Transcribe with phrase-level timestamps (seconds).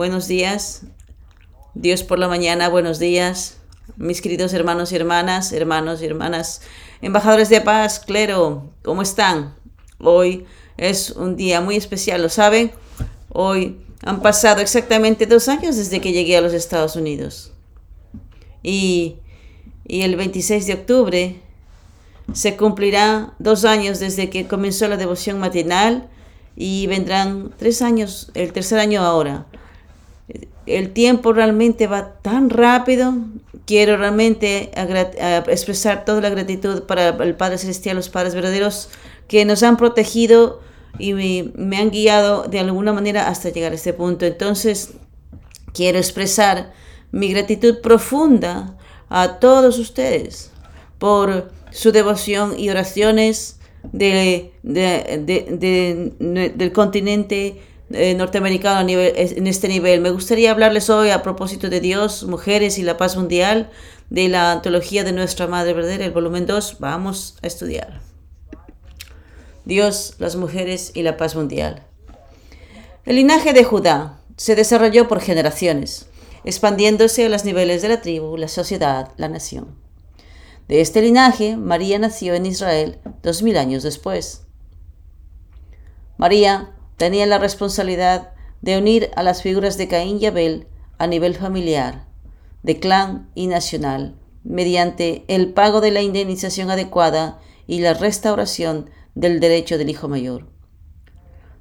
[0.00, 0.84] Buenos días.
[1.74, 3.58] Dios por la mañana, buenos días.
[3.98, 6.62] Mis queridos hermanos y hermanas, hermanos y hermanas,
[7.02, 9.54] embajadores de paz, clero, ¿cómo están?
[9.98, 10.46] Hoy
[10.78, 12.72] es un día muy especial, ¿lo saben?
[13.28, 17.52] Hoy han pasado exactamente dos años desde que llegué a los Estados Unidos.
[18.62, 19.16] Y,
[19.86, 21.42] y el 26 de octubre
[22.32, 26.08] se cumplirá dos años desde que comenzó la devoción matinal
[26.56, 29.44] y vendrán tres años, el tercer año ahora.
[30.76, 33.14] El tiempo realmente va tan rápido.
[33.66, 34.70] Quiero realmente
[35.48, 38.88] expresar toda la gratitud para el Padre Celestial, los Padres verdaderos
[39.28, 40.60] que nos han protegido
[40.98, 44.26] y me, han guiado de alguna manera hasta llegar a este punto.
[44.26, 44.90] Entonces,
[45.72, 46.72] quiero expresar
[47.12, 48.76] mi gratitud profunda
[49.08, 50.50] a todos ustedes
[50.98, 53.60] por su devoción y oraciones
[53.92, 57.62] de, del continente
[57.92, 60.00] eh, norteamericano a nivel, en este nivel.
[60.00, 63.70] Me gustaría hablarles hoy a propósito de Dios, mujeres y la paz mundial,
[64.10, 66.76] de la antología de nuestra Madre Verdadera, el volumen 2.
[66.78, 68.00] Vamos a estudiar.
[69.64, 71.84] Dios, las mujeres y la paz mundial.
[73.04, 76.06] El linaje de Judá se desarrolló por generaciones,
[76.44, 79.76] expandiéndose a los niveles de la tribu, la sociedad, la nación.
[80.68, 84.42] De este linaje, María nació en Israel dos mil años después.
[86.16, 86.70] María
[87.00, 90.66] tenía la responsabilidad de unir a las figuras de Caín y Abel
[90.98, 92.04] a nivel familiar,
[92.62, 99.40] de clan y nacional, mediante el pago de la indemnización adecuada y la restauración del
[99.40, 100.48] derecho del hijo mayor.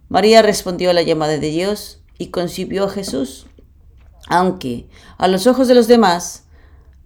[0.10, 3.48] María respondió a la llamada de Dios y concibió a Jesús,
[4.28, 6.48] aunque a los ojos de los demás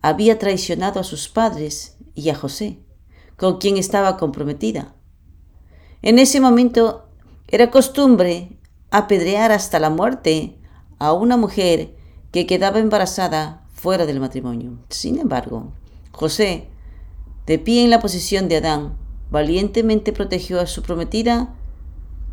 [0.01, 2.79] había traicionado a sus padres y a José,
[3.37, 4.95] con quien estaba comprometida.
[6.01, 7.02] En ese momento
[7.53, 8.49] era costumbre
[8.89, 10.57] apedrear hasta la muerte
[10.97, 11.93] a una mujer
[12.31, 14.79] que quedaba embarazada fuera del matrimonio.
[14.89, 15.71] Sin embargo,
[16.11, 16.67] José,
[17.45, 18.97] de pie en la posición de Adán,
[19.29, 21.53] valientemente protegió a su prometida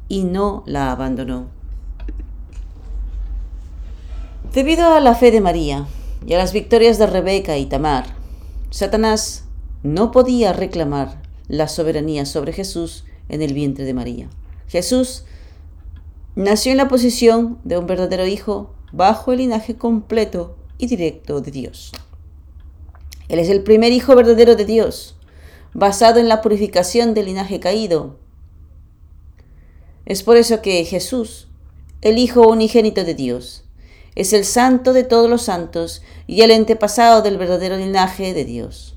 [0.08, 1.48] y no la abandonó.
[4.54, 5.86] Debido a la fe de María,
[6.26, 8.06] y a las victorias de Rebeca y Tamar,
[8.70, 9.44] Satanás
[9.82, 14.30] no podía reclamar la soberanía sobre Jesús en el vientre de María.
[14.70, 15.24] Jesús
[16.36, 21.50] nació en la posición de un verdadero hijo bajo el linaje completo y directo de
[21.50, 21.90] Dios.
[23.28, 25.16] Él es el primer hijo verdadero de Dios,
[25.74, 28.16] basado en la purificación del linaje caído.
[30.06, 31.48] Es por eso que Jesús,
[32.00, 33.64] el Hijo unigénito de Dios,
[34.14, 38.89] es el santo de todos los santos y el antepasado del verdadero linaje de Dios.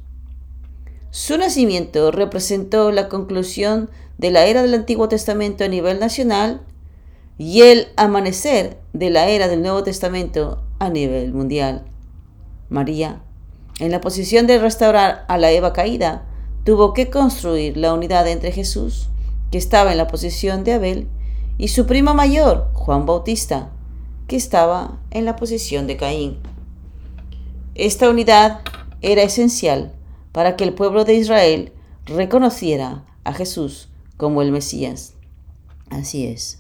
[1.14, 6.62] Su nacimiento representó la conclusión de la era del Antiguo Testamento a nivel nacional
[7.38, 11.86] y el amanecer de la era del Nuevo Testamento a nivel mundial.
[12.70, 13.22] María,
[13.78, 16.26] en la posición de restaurar a la Eva caída,
[16.64, 19.10] tuvo que construir la unidad entre Jesús,
[19.52, 21.08] que estaba en la posición de Abel,
[21.60, 23.70] y su primo mayor, Juan Bautista,
[24.26, 26.40] que estaba en la posición de Caín.
[27.76, 28.62] Esta unidad
[29.04, 29.94] era esencial
[30.34, 31.72] para que el pueblo de Israel
[32.06, 35.14] reconociera a Jesús como el Mesías.
[35.90, 36.60] Así es.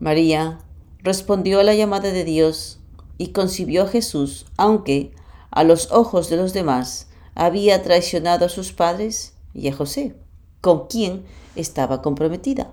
[0.00, 0.58] María
[0.98, 2.80] respondió a la llamada de Dios
[3.16, 5.12] y concibió a Jesús, aunque
[5.50, 10.14] a los ojos de los demás había traicionado a sus padres y a José,
[10.60, 11.24] con quien
[11.56, 12.72] estaba comprometida.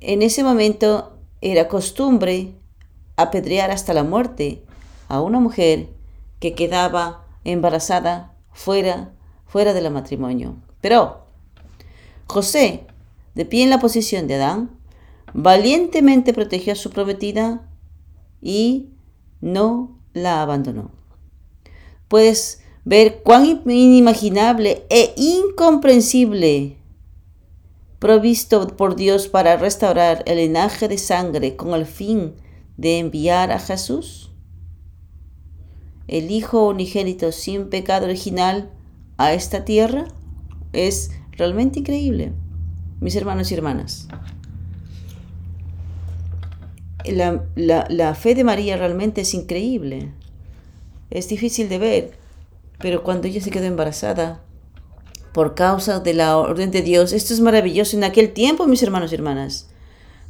[0.00, 2.54] En ese momento era costumbre
[3.16, 4.64] apedrear hasta la muerte
[5.08, 5.90] a una mujer
[6.40, 9.12] que quedaba embarazada fuera,
[9.46, 10.56] fuera del matrimonio.
[10.80, 11.26] Pero
[12.26, 12.86] José,
[13.34, 14.70] de pie en la posición de Adán,
[15.34, 17.68] valientemente protegió a su prometida
[18.40, 18.90] y
[19.40, 20.90] no la abandonó.
[22.08, 26.76] Puedes ver cuán inimaginable e incomprensible
[28.02, 32.34] provisto por Dios para restaurar el linaje de sangre con el fin
[32.76, 34.31] de enviar a Jesús?
[36.08, 38.70] El Hijo unigénito sin pecado original
[39.18, 40.06] a esta tierra
[40.72, 42.32] es realmente increíble,
[43.00, 44.08] mis hermanos y hermanas.
[47.04, 50.12] La, la, fe de María realmente es increíble.
[51.10, 52.12] Es difícil de ver,
[52.78, 54.40] pero cuando ella se quedó embarazada,
[55.32, 57.12] por causa de la orden de Dios.
[57.12, 57.96] Esto es maravilloso.
[57.96, 59.68] En aquel tiempo, mis hermanos y hermanas,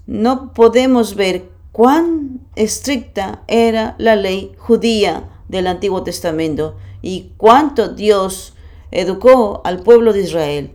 [0.06, 8.54] no podemos ver cuán estricta era la ley judía del Antiguo Testamento y cuánto Dios
[8.90, 10.70] educó al pueblo de Israel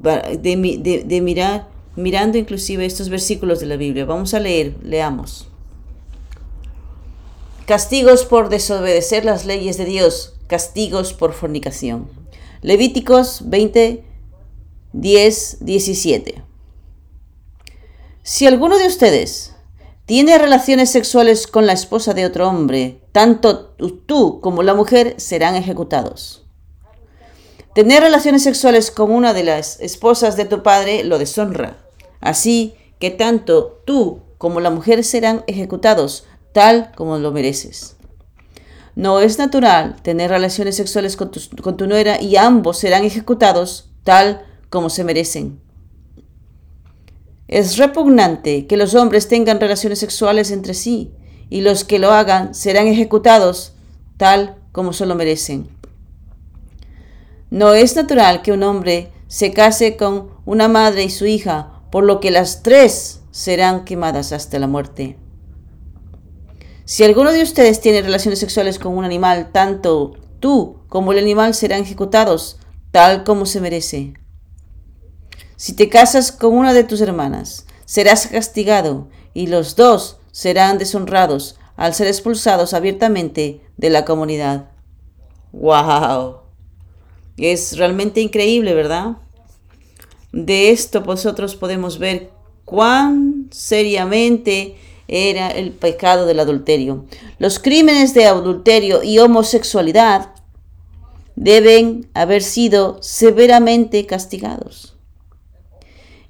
[0.00, 4.06] de, mirar, mirando inclusive estos versículos de la Biblia.
[4.06, 5.46] Vamos a leer, leamos.
[7.66, 12.08] castigos por desobedecer las leyes de Dios, castigos por fornicación.
[12.62, 14.02] Levíticos 20,
[14.92, 16.42] 10, 17.
[18.22, 19.54] Si alguno de ustedes
[20.10, 23.76] tiene relaciones sexuales con la esposa de otro hombre, tanto
[24.06, 26.42] tú como la mujer serán ejecutados.
[27.76, 31.78] Tener relaciones sexuales con una de las esposas de tu padre lo deshonra.
[32.20, 37.94] Así que tanto tú como la mujer serán ejecutados tal como lo mereces.
[38.96, 43.92] No es natural tener relaciones sexuales con tu, con tu nuera y ambos serán ejecutados
[44.02, 45.60] tal como se merecen.
[47.50, 51.10] Es repugnante que los hombres tengan relaciones sexuales entre sí
[51.48, 53.72] y los que lo hagan serán ejecutados
[54.16, 55.68] tal como se lo merecen.
[57.50, 62.04] No es natural que un hombre se case con una madre y su hija, por
[62.04, 65.16] lo que las tres serán quemadas hasta la muerte.
[66.84, 71.54] Si alguno de ustedes tiene relaciones sexuales con un animal, tanto tú como el animal
[71.54, 72.60] serán ejecutados
[72.92, 74.19] tal como se merece.
[75.60, 81.58] Si te casas con una de tus hermanas, serás castigado y los dos serán deshonrados
[81.76, 84.70] al ser expulsados abiertamente de la comunidad.
[85.52, 86.36] ¡Wow!
[87.36, 89.18] Es realmente increíble, ¿verdad?
[90.32, 92.30] De esto vosotros podemos ver
[92.64, 94.78] cuán seriamente
[95.08, 97.04] era el pecado del adulterio.
[97.38, 100.32] Los crímenes de adulterio y homosexualidad
[101.36, 104.96] deben haber sido severamente castigados.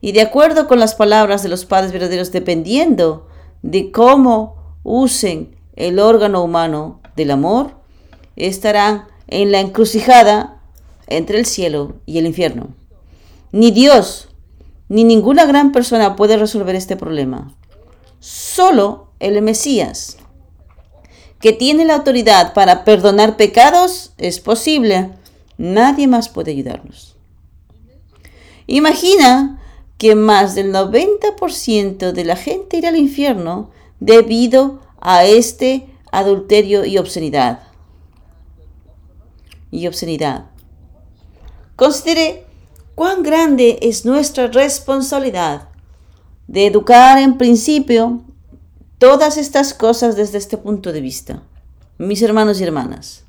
[0.00, 3.26] Y de acuerdo con las palabras de los padres verdaderos, dependiendo
[3.62, 7.74] de cómo usen el órgano humano del amor,
[8.36, 10.60] estarán en la encrucijada
[11.06, 12.68] entre el cielo y el infierno.
[13.52, 14.28] Ni Dios
[14.88, 17.54] ni ninguna gran persona puede resolver este problema.
[18.18, 20.16] Solo el Mesías,
[21.40, 25.10] que tiene la autoridad para perdonar pecados, es posible.
[25.58, 27.16] Nadie más puede ayudarnos.
[28.66, 29.59] Imagina
[30.00, 33.70] que más del 90% de la gente irá al infierno
[34.00, 37.64] debido a este adulterio y obscenidad.
[39.70, 40.46] Y obscenidad.
[41.76, 42.46] Considere
[42.94, 45.68] cuán grande es nuestra responsabilidad
[46.46, 48.22] de educar en principio
[48.96, 51.42] todas estas cosas desde este punto de vista.
[51.98, 53.24] Mis hermanos y hermanas.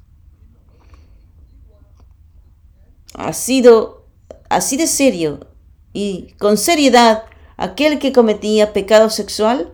[3.14, 4.06] Ha sido
[4.48, 5.51] así de serio
[5.94, 7.24] y con seriedad
[7.58, 9.72] aquel que cometía pecado sexual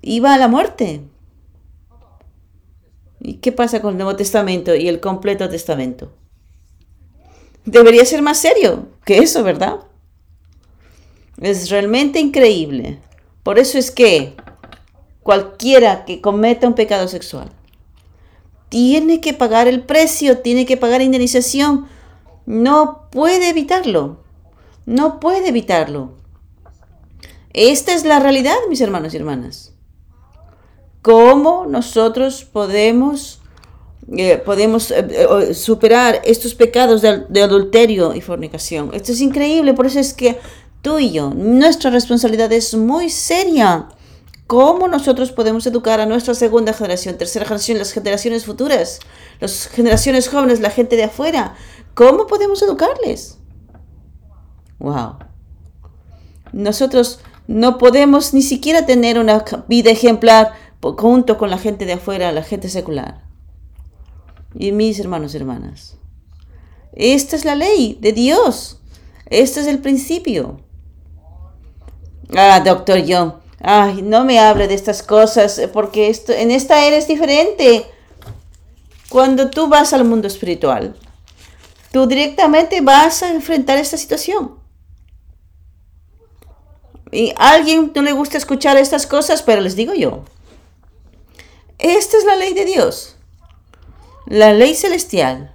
[0.00, 1.02] iba a la muerte.
[3.20, 6.12] ¿Y qué pasa con el Nuevo Testamento y el completo Testamento?
[7.64, 9.76] Debería ser más serio que eso, ¿verdad?
[11.40, 12.98] Es realmente increíble.
[13.42, 14.34] Por eso es que
[15.22, 17.50] cualquiera que cometa un pecado sexual
[18.72, 21.86] tiene que pagar el precio, tiene que pagar indemnización.
[22.46, 24.18] No puede evitarlo.
[24.86, 26.12] No puede evitarlo.
[27.52, 29.72] Esta es la realidad, mis hermanos y hermanas.
[31.02, 33.40] ¿Cómo nosotros podemos,
[34.16, 38.90] eh, podemos eh, eh, superar estos pecados de, de adulterio y fornicación?
[38.94, 40.38] Esto es increíble, por eso es que
[40.80, 43.88] tú y yo, nuestra responsabilidad es muy seria.
[44.46, 49.00] ¿Cómo nosotros podemos educar a nuestra segunda generación, tercera generación, las generaciones futuras,
[49.40, 51.54] las generaciones jóvenes, la gente de afuera?
[51.94, 53.38] ¿Cómo podemos educarles?
[54.78, 55.16] Wow.
[56.52, 62.32] Nosotros no podemos ni siquiera tener una vida ejemplar junto con la gente de afuera,
[62.32, 63.22] la gente secular.
[64.54, 65.96] Y mis hermanos y hermanas.
[66.92, 68.80] Esta es la ley de Dios.
[69.26, 70.60] Este es el principio.
[72.36, 73.34] Ah, doctor John.
[73.60, 77.86] Ay, no me hable de estas cosas porque esto, en esta era es diferente.
[79.08, 80.96] Cuando tú vas al mundo espiritual,
[81.92, 84.58] tú directamente vas a enfrentar esta situación.
[87.12, 90.24] Y a alguien no le gusta escuchar estas cosas, pero les digo yo,
[91.78, 93.16] esta es la ley de Dios.
[94.26, 95.54] La ley celestial.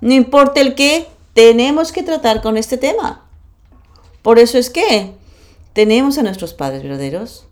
[0.00, 3.24] No importa el qué, tenemos que tratar con este tema.
[4.22, 5.14] Por eso es que
[5.72, 7.46] tenemos a nuestros padres verdaderos.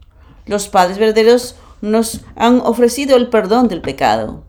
[0.45, 4.45] Los padres verdaderos nos han ofrecido el perdón del pecado.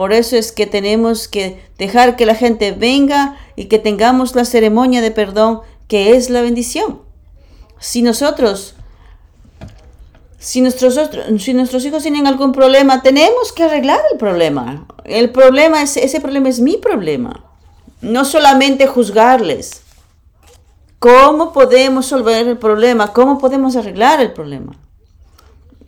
[0.00, 4.46] Por eso es que tenemos que dejar que la gente venga y que tengamos la
[4.46, 7.02] ceremonia de perdón que es la bendición.
[7.80, 8.76] Si nosotros
[10.38, 10.98] si nuestros,
[11.38, 14.86] si nuestros hijos tienen algún problema, tenemos que arreglar el problema.
[15.04, 17.44] El problema es, ese problema es mi problema.
[18.00, 19.82] No solamente juzgarles.
[20.98, 23.12] ¿Cómo podemos resolver el problema?
[23.12, 24.78] ¿Cómo podemos arreglar el problema?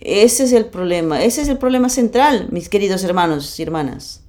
[0.05, 4.21] Ese es el problema, ese es el problema central, mis queridos hermanos y hermanas.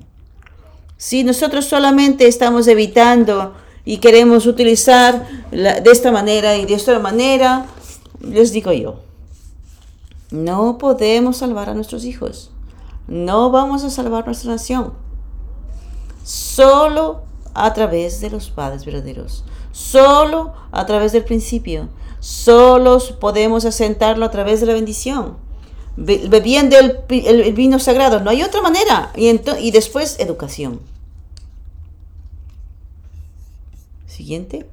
[0.98, 7.66] Si nosotros solamente estamos evitando y queremos utilizar de esta manera y de esta manera,
[8.22, 9.00] les digo yo,
[10.30, 12.52] no podemos salvar a nuestros hijos.
[13.08, 14.94] No vamos a salvar nuestra nación.
[16.24, 17.24] Solo
[17.56, 19.44] a través de los padres verdaderos.
[19.72, 21.90] Solo a través del principio.
[22.20, 25.42] Solo podemos asentarlo a través de la bendición.
[25.96, 28.20] Bebiendo el, vino sagrado.
[28.20, 29.12] No hay otra manera.
[29.16, 30.80] Y, y después educación.
[34.08, 34.66] Siguiente.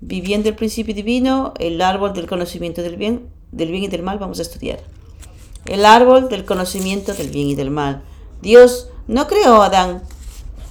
[0.00, 4.18] Viviendo el principio divino, el árbol del conocimiento del bien, del bien y del mal,
[4.18, 4.80] vamos a estudiar.
[5.66, 8.02] El árbol del conocimiento del bien y del mal.
[8.40, 10.02] Dios no creó a Adán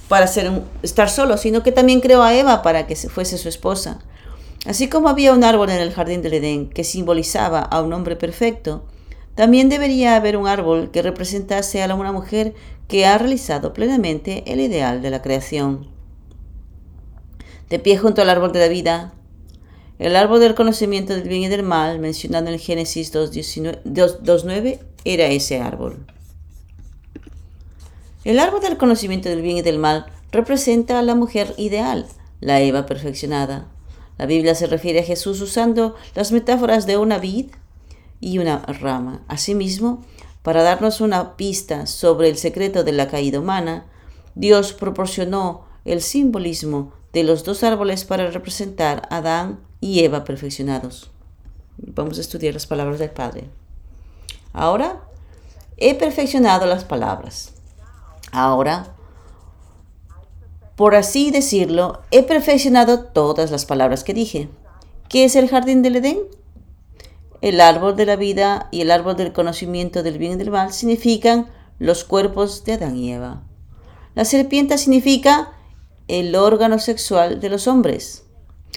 [0.08, 0.50] para ser
[0.82, 4.00] estar solo, sino que también creó a Eva para que fuese su esposa.
[4.66, 8.14] Así como había un árbol en el jardín del Edén que simbolizaba a un hombre
[8.16, 8.84] perfecto,
[9.34, 12.54] también debería haber un árbol que representase a una mujer
[12.88, 15.88] que ha realizado plenamente el ideal de la creación
[17.70, 19.14] de pie junto al árbol de la vida,
[19.98, 25.60] el árbol del conocimiento del bien y del mal, mencionado en Génesis 2.9, era ese
[25.60, 26.04] árbol.
[28.24, 32.06] El árbol del conocimiento del bien y del mal representa a la mujer ideal,
[32.40, 33.68] la Eva perfeccionada.
[34.18, 37.46] La Biblia se refiere a Jesús usando las metáforas de una vid
[38.22, 39.20] y una rama.
[39.28, 40.02] Asimismo,
[40.42, 43.84] para darnos una pista sobre el secreto de la caída humana,
[44.34, 51.10] Dios proporcionó el simbolismo de los dos árboles para representar a Adán y Eva perfeccionados.
[51.76, 53.50] Vamos a estudiar las palabras del Padre.
[54.52, 55.02] Ahora
[55.76, 57.54] he perfeccionado las palabras.
[58.30, 58.94] Ahora,
[60.76, 64.48] por así decirlo, he perfeccionado todas las palabras que dije.
[65.08, 66.20] ¿Qué es el jardín del Edén?
[67.42, 70.72] El árbol de la vida y el árbol del conocimiento del bien y del mal
[70.72, 73.42] significan los cuerpos de Adán y Eva.
[74.14, 75.52] La serpiente significa
[76.06, 78.26] el órgano sexual de los hombres.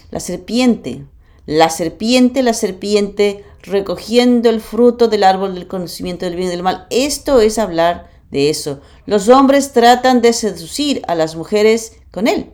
[0.09, 1.05] La serpiente,
[1.45, 6.63] la serpiente, la serpiente recogiendo el fruto del árbol del conocimiento del bien y del
[6.63, 6.87] mal.
[6.89, 8.81] Esto es hablar de eso.
[9.05, 12.51] Los hombres tratan de seducir a las mujeres con él.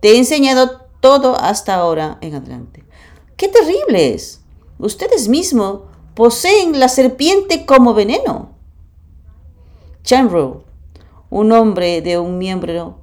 [0.00, 2.84] Te he enseñado todo hasta ahora en adelante.
[3.38, 4.43] ¡Qué terrible es!
[4.78, 5.80] Ustedes mismos
[6.14, 8.50] poseen la serpiente como veneno.
[10.02, 10.64] Chanro,
[11.30, 12.98] un hombre de un miembro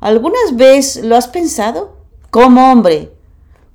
[0.00, 1.96] ¿Algunas veces lo has pensado?
[2.30, 3.12] Como hombre,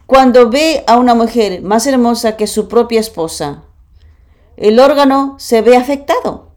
[0.08, 3.64] cuando ve a una mujer más hermosa que su propia esposa,
[4.58, 6.52] el órgano se ve afectado.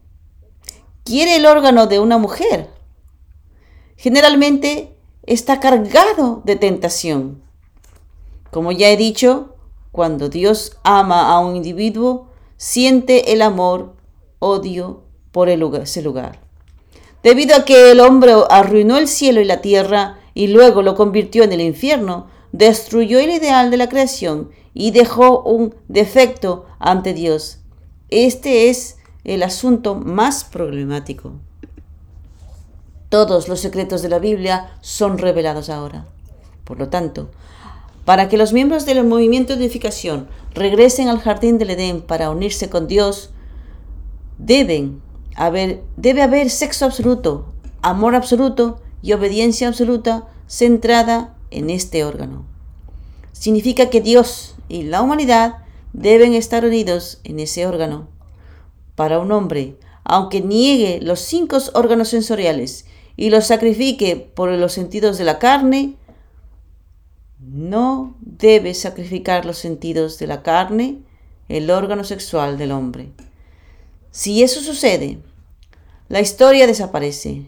[1.03, 2.69] Quiere el órgano de una mujer.
[3.95, 7.43] Generalmente está cargado de tentación.
[8.51, 9.55] Como ya he dicho,
[9.91, 12.27] cuando Dios ama a un individuo,
[12.57, 13.95] siente el amor,
[14.39, 16.39] odio por ese lugar.
[17.23, 21.43] Debido a que el hombre arruinó el cielo y la tierra y luego lo convirtió
[21.43, 27.59] en el infierno, destruyó el ideal de la creación y dejó un defecto ante Dios.
[28.09, 31.33] Este es el asunto más problemático.
[33.09, 36.05] Todos los secretos de la Biblia son revelados ahora.
[36.63, 37.31] Por lo tanto,
[38.09, 42.67] para que los miembros del movimiento de edificación regresen al jardín del Edén para unirse
[42.67, 43.29] con Dios,
[44.39, 45.03] deben
[45.95, 52.47] debe haber sexo absoluto, amor absoluto y obediencia absoluta centrada en este órgano.
[53.31, 55.57] Significa que Dios y la humanidad
[55.93, 58.07] deben estar unidos en ese órgano.
[58.95, 65.19] Para un hombre, aunque niegue los cinco órganos sensoriales y los sacrifique por los sentidos
[65.19, 65.95] de la carne,
[67.39, 70.99] no debe sacrificar los sentidos de la carne,
[71.47, 73.11] el órgano sexual del hombre.
[74.11, 75.19] Si eso sucede,
[76.09, 77.45] la historia desaparece.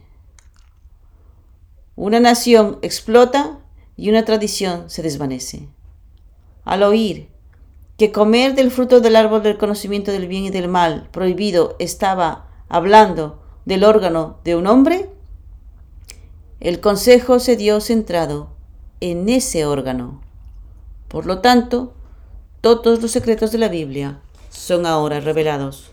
[1.96, 3.60] Una nación explota
[3.98, 5.68] y una tradición se desvanece.
[6.64, 7.30] Al oír
[7.98, 12.48] que comer del fruto del árbol del conocimiento del bien y del mal prohibido estaba
[12.70, 15.10] hablando del órgano de un hombre,
[16.60, 18.61] el consejo se dio centrado
[19.02, 20.22] en ese órgano.
[21.08, 21.94] Por lo tanto,
[22.62, 25.92] todos los secretos de la Biblia son ahora revelados.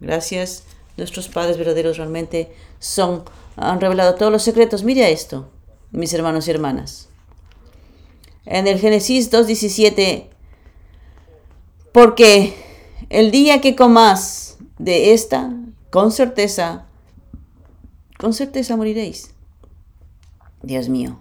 [0.00, 0.64] Gracias
[0.98, 3.22] nuestros padres verdaderos realmente son,
[3.56, 4.82] han revelado todos los secretos.
[4.82, 5.48] Mire esto,
[5.92, 7.08] mis hermanos y hermanas.
[8.44, 10.26] En el Génesis 2.17,
[11.92, 12.54] porque
[13.10, 15.52] el día que comas de esta,
[15.90, 16.86] con certeza,
[18.18, 19.34] con certeza moriréis.
[20.62, 21.20] Dios mío,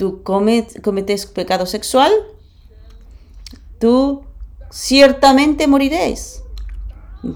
[0.00, 2.10] tú cometes pecado sexual,
[3.78, 4.22] tú
[4.70, 6.42] ciertamente moriréis.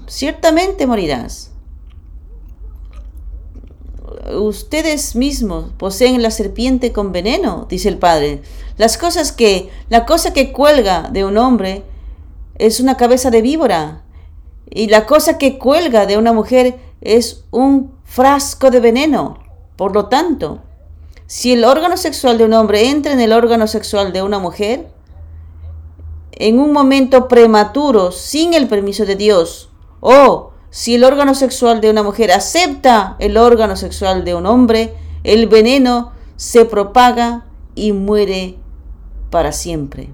[0.07, 1.51] ciertamente morirás.
[4.33, 8.41] Ustedes mismos poseen la serpiente con veneno, dice el padre.
[8.77, 11.83] Las cosas que, la cosa que cuelga de un hombre
[12.57, 14.01] es una cabeza de víbora.
[14.71, 19.37] Y la cosa que cuelga de una mujer es un frasco de veneno.
[19.75, 20.61] Por lo tanto,
[21.27, 24.87] si el órgano sexual de un hombre entra en el órgano sexual de una mujer,
[26.31, 29.69] en un momento prematuro, sin el permiso de Dios,
[30.01, 34.93] o si el órgano sexual de una mujer acepta el órgano sexual de un hombre,
[35.23, 38.57] el veneno se propaga y muere
[39.29, 40.09] para siempre.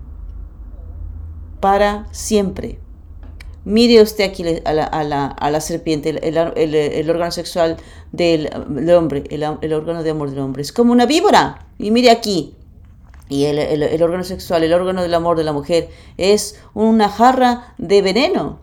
[1.59, 2.80] Para siempre.
[3.63, 7.77] Mire usted aquí a la, serpiente, el, órgano sexual
[8.11, 8.49] del,
[8.95, 10.63] hombre, el, órgano de amor del hombre.
[10.63, 11.67] Es como una víbora.
[11.77, 12.55] Y mire aquí.
[13.29, 18.01] Y el, órgano sexual, el órgano del amor de la mujer, es una jarra de
[18.01, 18.61] veneno.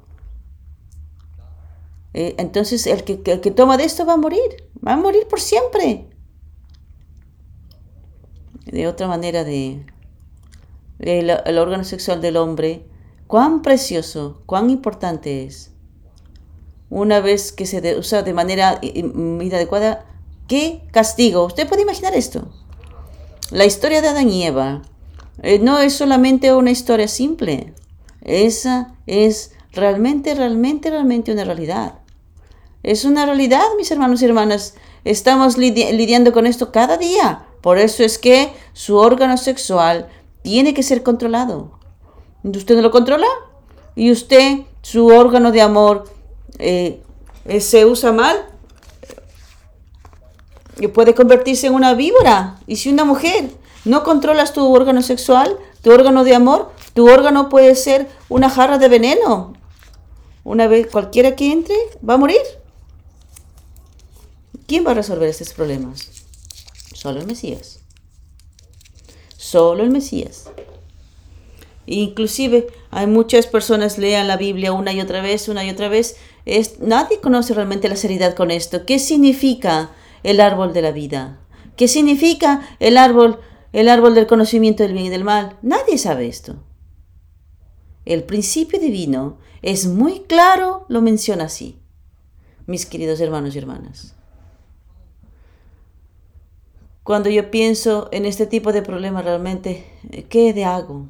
[2.12, 4.69] Eh, entonces el que, el que toma de esto va a morir.
[4.85, 6.09] Va a morir por siempre.
[8.64, 9.87] De otra manera de...
[10.99, 12.88] el órgano sexual del hombre
[13.28, 15.70] cuán precioso, cuán importante es.
[16.90, 20.06] Una vez que se usa de manera inadecuada,
[20.49, 21.44] ¿qué castigo?
[21.44, 22.49] ¿Usted puede imaginar esto?
[23.50, 24.82] La historia de Adán y Eva
[25.42, 27.75] eh, no es solamente una historia simple.
[28.23, 31.99] Esa es realmente, realmente, realmente una realidad.
[32.82, 34.75] Es una realidad, mis hermanos y hermanas.
[35.04, 37.47] Estamos lidiando con esto cada día.
[37.61, 40.08] Por eso es que su órgano sexual
[40.42, 41.77] tiene que ser controlado.
[42.57, 43.26] Usted no lo controla
[43.95, 46.05] y usted, su órgano de amor,
[46.59, 47.02] eh,
[47.45, 48.47] eh, se usa mal
[50.78, 52.59] y puede convertirse en una víbora.
[52.67, 53.50] Y si una mujer
[53.85, 58.78] no controlas tu órgano sexual, tu órgano de amor, tu órgano puede ser una jarra
[58.78, 59.55] de veneno.
[60.45, 61.76] Una vez cualquiera que entre
[62.09, 62.40] va a morir.
[64.66, 66.11] ¿Quién va a resolver estos problemas?
[66.94, 67.81] Solo el Mesías.
[69.37, 70.51] Solo el Mesías.
[71.90, 76.16] Inclusive hay muchas personas lean la Biblia una y otra vez, una y otra vez.
[76.44, 78.85] Es, nadie conoce realmente la seriedad con esto.
[78.85, 79.90] ¿Qué significa
[80.22, 81.40] el árbol de la vida?
[81.77, 83.40] ¿Qué significa el árbol,
[83.72, 85.57] el árbol del conocimiento del bien y del mal?
[85.62, 86.57] Nadie sabe esto.
[88.05, 91.79] El principio divino es muy claro, lo menciona así,
[92.66, 94.14] mis queridos hermanos y hermanas.
[97.03, 99.87] Cuando yo pienso en este tipo de problemas realmente,
[100.29, 101.07] ¿qué de hago?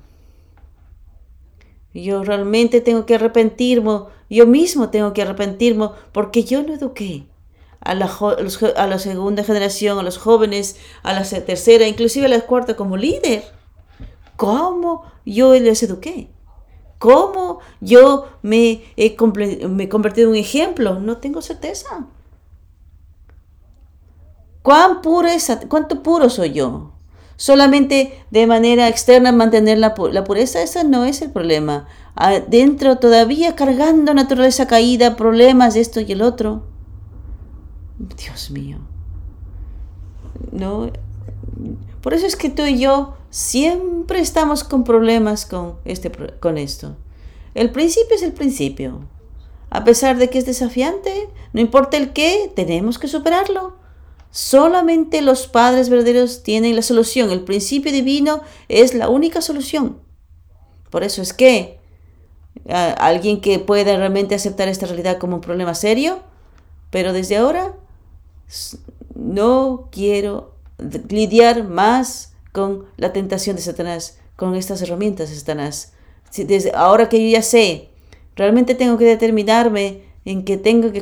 [2.03, 7.27] Yo realmente tengo que arrepentirme, yo mismo tengo que arrepentirme porque yo no eduqué
[7.81, 8.11] a la,
[8.77, 12.97] a la segunda generación, a los jóvenes, a la tercera, inclusive a la cuarta como
[12.97, 13.45] líder.
[14.37, 16.29] ¿Cómo yo les eduqué?
[16.99, 20.99] ¿Cómo yo me he, convertido en un ejemplo?
[20.99, 22.07] No tengo certeza.
[24.63, 25.01] ¿Cuán
[25.69, 26.98] ¿Cuánto puro soy yo?
[27.39, 31.87] Solamente de manera externa mantener la, pureza, ese no es el problema.
[32.49, 36.65] Dentro todavía cargando naturaleza caída, problemas de esto y el otro.
[37.99, 38.79] Dios mío.
[40.51, 40.91] No.
[42.03, 46.97] Por eso es que tú y yo siempre estamos con problemas con, este, con esto.
[47.55, 49.05] El principio es el principio.
[49.71, 53.78] A pesar de que es desafiante, no importa el qué, tenemos que superarlo.
[54.31, 57.31] Solamente los padres verdaderos tienen la solución.
[57.31, 59.99] El principio divino es la única solución.
[60.91, 61.79] Por eso es que
[62.69, 66.21] alguien que pueda realmente aceptar esta realidad como un problema serio,
[66.91, 67.75] pero desde ahora
[69.15, 70.55] no quiero
[71.09, 75.93] lidiar más con la tentación de Satanás, con estas herramientas de Satanás.
[76.37, 77.89] Desde ahora que yo ya sé,
[78.37, 81.01] realmente tengo que determinarme en que tengo que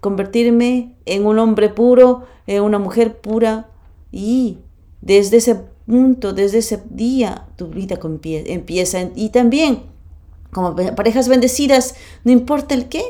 [0.00, 3.68] convertirme en un hombre puro, en una mujer pura.
[4.10, 4.58] Y
[5.00, 9.10] desde ese punto, desde ese día, tu vida empieza.
[9.14, 9.84] Y también,
[10.50, 13.04] como parejas bendecidas, no importa el qué,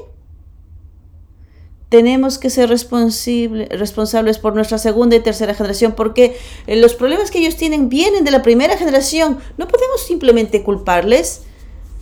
[1.88, 7.38] tenemos que ser responsables por nuestra segunda y tercera generación, porque eh, los problemas que
[7.38, 9.38] ellos tienen vienen de la primera generación.
[9.56, 11.44] No podemos simplemente culparles.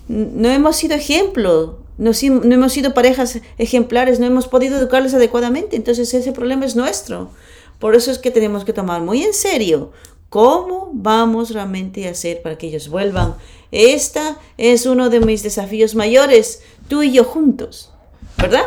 [0.09, 6.13] No hemos sido ejemplo no, hemos sido parejas ejemplares, no hemos podido educarles adecuadamente, entonces
[6.15, 7.31] ese problema es nuestro.
[7.79, 9.93] Por eso es que tenemos que tomar muy en serio
[10.29, 13.35] cómo vamos realmente a hacer para que ellos vuelvan.
[13.71, 17.93] Esta es uno de mis desafíos mayores, tú y yo juntos,
[18.39, 18.65] ¿verdad?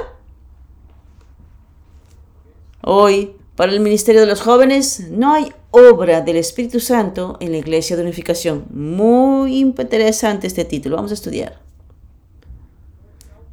[2.81, 7.57] Hoy, para el Ministerio de los Jóvenes, no hay obra del Espíritu Santo en la
[7.57, 8.65] Iglesia de Unificación.
[8.69, 11.65] Muy interesante este título, vamos a estudiar.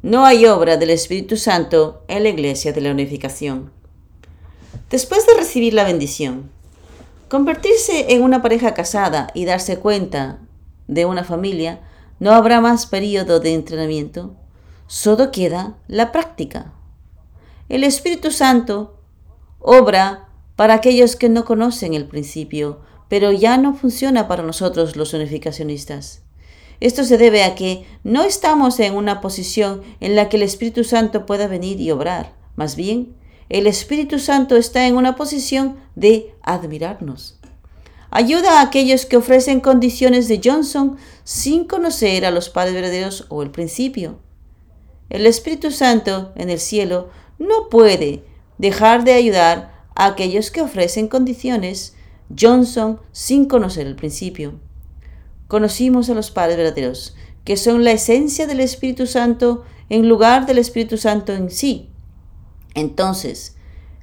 [0.03, 3.71] No hay obra del Espíritu Santo en la iglesia de la unificación.
[4.89, 6.51] Después de recibir la bendición,
[7.29, 10.39] convertirse en una pareja casada y darse cuenta
[10.89, 11.79] de una familia,
[12.19, 14.35] no habrá más periodo de entrenamiento,
[14.87, 16.73] solo queda la práctica.
[17.69, 18.99] El Espíritu Santo
[19.59, 25.13] obra para aquellos que no conocen el principio, pero ya no funciona para nosotros los
[25.13, 26.23] unificacionistas.
[26.83, 30.83] Esto se debe a que no estamos en una posición en la que el Espíritu
[30.83, 32.33] Santo pueda venir y obrar.
[32.57, 33.15] Más bien,
[33.47, 37.39] el Espíritu Santo está en una posición de admirarnos.
[38.11, 43.43] Ayuda a aquellos que ofrecen condiciones de Johnson sin conocer a los padres verdaderos o
[43.43, 44.19] el principio.
[45.09, 48.25] El Espíritu Santo en el cielo no puede
[48.57, 51.95] dejar de ayudar a aquellos que ofrecen condiciones
[52.37, 54.59] Johnson sin conocer el principio.
[55.47, 60.57] Conocimos a los padres verdaderos, que son la esencia del Espíritu Santo en lugar del
[60.57, 61.89] Espíritu Santo en sí.
[62.73, 63.55] Entonces,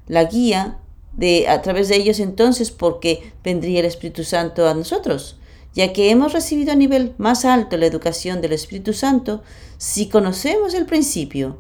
[0.07, 0.79] la guía
[1.13, 5.39] de a través de ellos entonces porque vendría el Espíritu Santo a nosotros,
[5.75, 9.43] ya que hemos recibido a nivel más alto la educación del Espíritu Santo,
[9.79, 11.59] si conocemos el principio,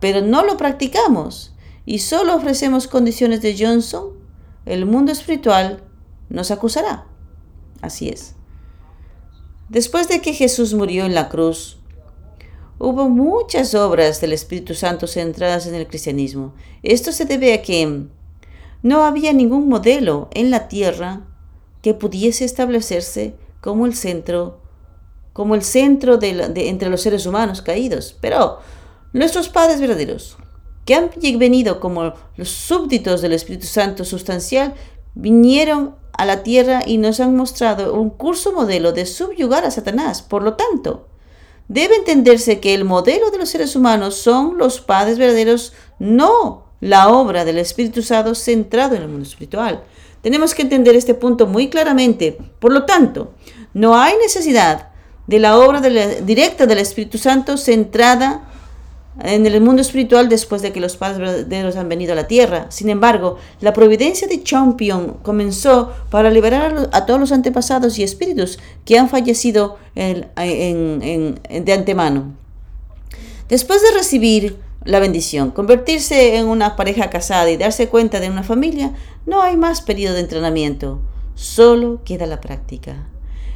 [0.00, 1.54] pero no lo practicamos
[1.84, 4.10] y solo ofrecemos condiciones de Johnson,
[4.66, 5.82] el mundo espiritual
[6.28, 7.06] nos acusará.
[7.80, 8.34] Así es.
[9.68, 11.78] Después de que Jesús murió en la cruz,
[12.78, 16.54] hubo muchas obras del Espíritu Santo centradas en el cristianismo.
[16.82, 18.06] Esto se debe a que
[18.82, 21.26] no había ningún modelo en la tierra
[21.82, 24.60] que pudiese establecerse como el centro,
[25.34, 26.30] como el centro de,
[26.68, 28.16] entre los seres humanos caídos.
[28.22, 28.60] Pero
[29.12, 30.38] nuestros padres verdaderos,
[30.86, 34.72] que han venido como los súbditos del Espíritu Santo sustancial,
[35.14, 40.20] vinieron a la tierra y nos han mostrado un curso modelo de subyugar a Satanás.
[40.20, 41.06] Por lo tanto,
[41.68, 47.08] debe entenderse que el modelo de los seres humanos son los padres verdaderos, no la
[47.08, 49.84] obra del Espíritu Santo centrado en el mundo espiritual.
[50.20, 52.36] Tenemos que entender este punto muy claramente.
[52.58, 53.32] Por lo tanto,
[53.72, 54.88] no hay necesidad
[55.28, 58.47] de la obra directa del Espíritu Santo centrada
[59.20, 62.66] en el mundo espiritual después de que los padres verdaderos han venido a la tierra.
[62.70, 68.58] Sin embargo, la providencia de Champion comenzó para liberar a, todos los antepasados y espíritus
[68.84, 72.34] que han fallecido de antemano.
[73.48, 78.42] Después de recibir la bendición, convertirse en una pareja casada y darse cuenta de una
[78.42, 78.94] familia,
[79.26, 81.00] no hay más periodo de entrenamiento,
[81.34, 83.08] solo queda la práctica.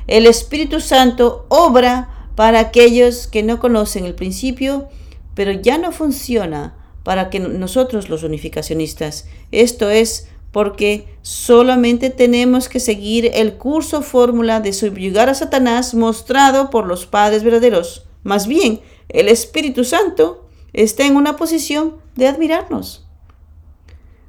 [0.09, 4.89] El Espíritu Santo obra para aquellos que no conocen el principio
[5.35, 9.27] pero ya no funciona para que nosotros los unificacionistas.
[9.51, 16.71] Esto es porque solamente tenemos que seguir el curso fórmula de subyugar a Satanás mostrado
[16.71, 18.07] por los padres verdaderos.
[18.23, 23.07] Más bien, el Espíritu Santo está en una posición de admirarnos.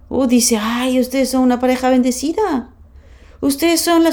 [0.10, 2.70] Uh, dice, ay, ustedes son una pareja bendecida.
[3.42, 4.12] Ustedes son la,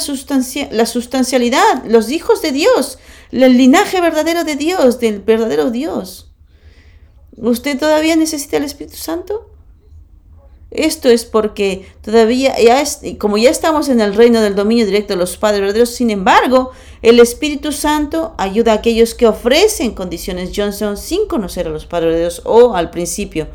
[0.73, 2.99] la sustancialidad, los hijos de Dios,
[3.31, 6.30] el linaje verdadero de Dios, del verdadero Dios.
[7.41, 9.47] ¿Usted todavía necesita el Espíritu Santo?
[10.71, 12.55] Esto es porque todavía,
[13.19, 16.71] como ya estamos en el reino del dominio directo de los padres verdaderos, sin embargo,
[17.03, 22.09] el Espíritu Santo ayuda a aquellos que ofrecen condiciones Johnson sin conocer a los padres
[22.11, 23.49] verdaderos o al principio.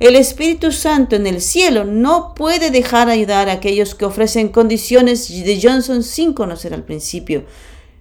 [0.00, 5.28] El Espíritu Santo en el cielo no puede dejar ayudar a aquellos que ofrecen condiciones
[5.28, 7.44] de Johnson sin conocer al principio.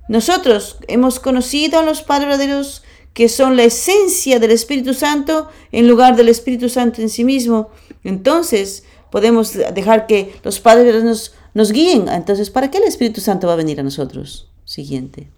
[0.09, 2.83] Nosotros hemos conocido a los padres verdaderos
[3.17, 7.71] que son la esencia del Espíritu Santo en lugar del Espíritu Santo en sí mismo.
[8.03, 12.09] Entonces podemos dejar que los padres nos, nos guíen.
[12.09, 14.51] Entonces, ¿para qué el Espíritu Santo va a venir a nosotros?
[14.65, 15.31] Siguiente.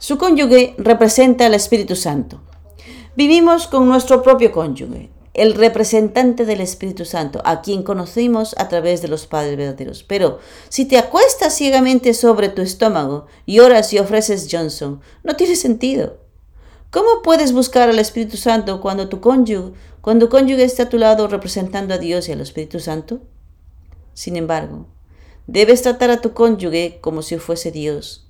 [0.00, 2.40] Su cónyuge representa al Espíritu Santo.
[3.14, 9.00] Vivimos con nuestro propio cónyuge el representante del Espíritu Santo, a quien conocimos a través
[9.02, 10.02] de los padres verdaderos.
[10.02, 15.56] Pero si te acuestas ciegamente sobre tu estómago y oras y ofreces Johnson, no tiene
[15.56, 16.18] sentido.
[16.90, 21.28] ¿Cómo puedes buscar al Espíritu Santo cuando tu cónyuge, cuando cónyuge está a tu lado
[21.28, 23.20] representando a Dios y al Espíritu Santo?
[24.14, 24.86] Sin embargo,
[25.46, 28.29] debes tratar a tu cónyuge como si fuese Dios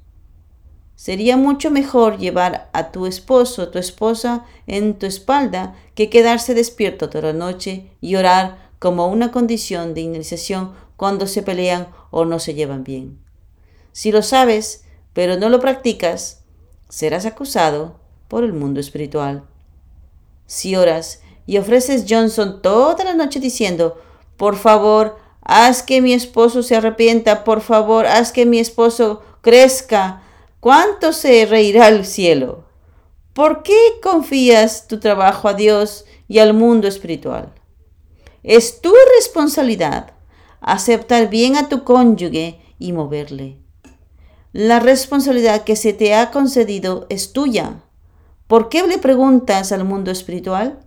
[1.00, 6.52] Sería mucho mejor llevar a tu esposo o tu esposa en tu espalda que quedarse
[6.52, 12.26] despierto toda la noche y orar como una condición de iniciación cuando se pelean o
[12.26, 13.18] no se llevan bien.
[13.92, 14.84] Si lo sabes,
[15.14, 16.42] pero no lo practicas,
[16.90, 19.44] serás acusado por el mundo espiritual.
[20.44, 23.98] Si oras y ofreces Johnson toda la noche diciendo,
[24.36, 30.24] por favor, haz que mi esposo se arrepienta, por favor, haz que mi esposo crezca,
[30.60, 32.64] ¿Cuánto se reirá el cielo?
[33.32, 37.54] ¿Por qué confías tu trabajo a Dios y al mundo espiritual?
[38.42, 40.12] Es tu responsabilidad
[40.60, 43.56] aceptar bien a tu cónyuge y moverle.
[44.52, 47.80] La responsabilidad que se te ha concedido es tuya.
[48.46, 50.78] ¿Por qué le preguntas al mundo espiritual?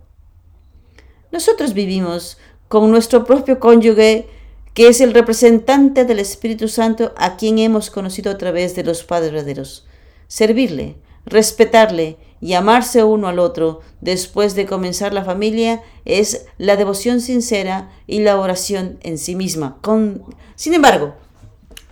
[1.32, 4.28] Nosotros vivimos con nuestro propio cónyuge,
[4.74, 9.04] que es el representante del Espíritu Santo a quien hemos conocido a través de los
[9.04, 9.86] padres verdaderos.
[10.26, 17.20] Servirle, respetarle y amarse uno al otro después de comenzar la familia es la devoción
[17.20, 19.78] sincera y la oración en sí misma.
[19.80, 20.22] Con...
[20.56, 21.14] Sin embargo,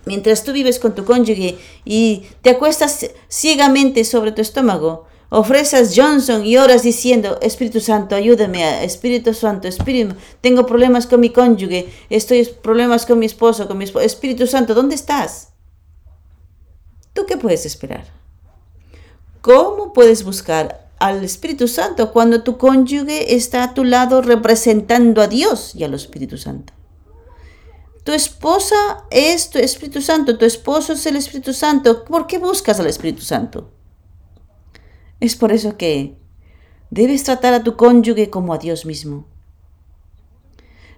[0.05, 6.45] Mientras tú vives con tu cónyuge y te acuestas ciegamente sobre tu estómago, ofreces Johnson
[6.45, 12.45] y oras diciendo, Espíritu Santo, ayúdame, Espíritu Santo, Espíritu, tengo problemas con mi cónyuge, estoy
[12.61, 15.49] problemas con mi esposo, con mi esposo, Espíritu Santo, ¿dónde estás?
[17.13, 18.05] ¿Tú qué puedes esperar?
[19.41, 25.27] ¿Cómo puedes buscar al Espíritu Santo cuando tu cónyuge está a tu lado representando a
[25.27, 26.73] Dios y al Espíritu Santo?
[28.03, 32.05] Tu esposa es tu Espíritu Santo, tu esposo es el Espíritu Santo.
[32.05, 33.71] ¿Por qué buscas al Espíritu Santo?
[35.23, 36.17] Es por eso que
[36.89, 39.23] debes tratar a tu cónyuge como a Dios mismo.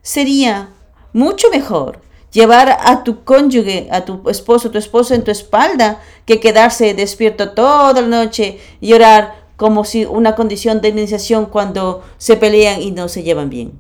[0.02, 0.72] Sería
[1.14, 6.40] mucho mejor llevar a tu cónyuge, a tu esposo, tu esposa en tu espalda, que
[6.40, 12.36] quedarse despierto toda la noche y orar como si una condición de iniciación cuando se
[12.36, 13.74] pelean y no se llevan bien.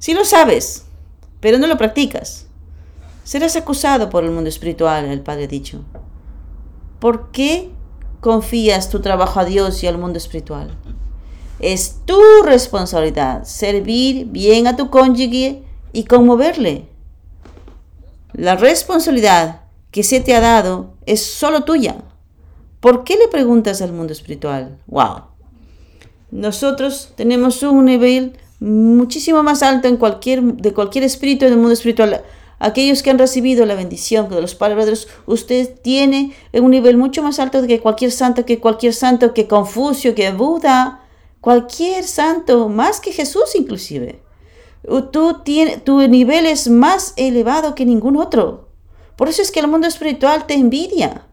[0.00, 0.86] Si lo sabes,
[1.38, 2.48] pero no lo practicas,
[3.22, 5.84] serás acusado por el mundo espiritual, el Padre ha dicho.
[6.98, 7.70] ¿Por qué
[8.22, 10.70] confías tu trabajo a Dios y al mundo espiritual?
[11.58, 16.86] Es tu responsabilidad servir bien a tu cónyuge y conmoverle.
[18.32, 21.96] La responsabilidad que se te ha dado es solo tuya.
[22.80, 24.78] ¿Por qué le preguntas al mundo espiritual?
[24.86, 25.24] ¡Wow!
[26.30, 32.22] Nosotros tenemos un nivel muchísimo más alto en cualquier, de cualquier espíritu del mundo espiritual.
[32.64, 37.40] Aquellos que han recibido la bendición de los padres usted tiene un nivel mucho más
[37.40, 41.00] alto que cualquier santo, que cualquier santo, que Confucio, que Buda,
[41.40, 44.22] cualquier santo, más que Jesús inclusive.
[45.10, 48.68] Tú tiene, tu nivel es más elevado que ningún otro.
[49.16, 51.26] Por eso es que el mundo espiritual te envidia.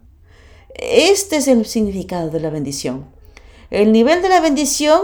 [0.73, 3.05] Este es el significado de la bendición.
[3.69, 4.99] El nivel de la bendición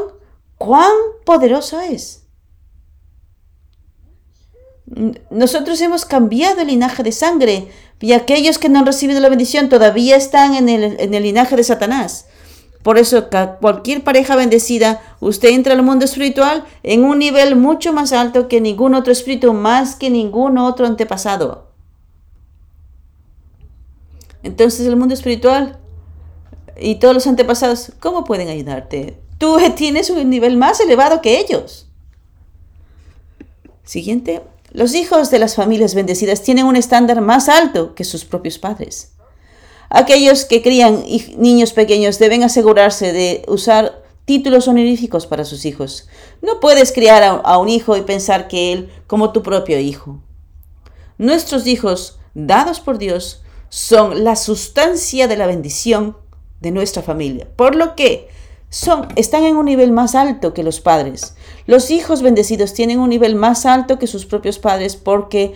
[0.57, 0.91] cuán
[1.23, 2.24] poderoso es.
[5.31, 7.67] Nosotros hemos cambiado el linaje de sangre
[7.99, 11.55] y aquellos que no han recibido la bendición todavía están en el, en el linaje
[11.55, 12.27] de Satanás.
[12.83, 13.29] Por eso,
[13.61, 18.61] cualquier pareja bendecida, usted entra al mundo espiritual en un nivel mucho más alto que
[18.61, 21.71] ningún otro espíritu, más que ningún otro antepasado.
[24.43, 25.79] Entonces, el mundo espiritual
[26.79, 29.19] y todos los antepasados, ¿cómo pueden ayudarte?
[29.39, 31.87] Tú tienes un nivel más elevado que ellos.
[33.83, 34.43] Siguiente.
[34.75, 39.13] Los hijos de las familias bendecidas tienen un estándar más alto que sus propios padres.
[39.89, 41.01] Aquellos que crían
[41.37, 46.09] niños pequeños deben asegurarse de usar títulos honoríficos para sus hijos.
[46.41, 50.19] No puedes criar a un hijo y pensar que él como tu propio hijo.
[51.17, 56.17] Nuestros hijos, dados por Dios, son la sustancia de la bendición
[56.59, 57.47] de nuestra familia.
[57.55, 58.27] Por lo que
[59.15, 61.35] están en un nivel más alto que los padres.
[61.65, 65.53] Los hijos bendecidos tienen un nivel más alto que sus propios padres porque